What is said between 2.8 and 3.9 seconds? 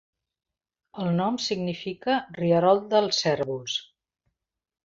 dels cérvols".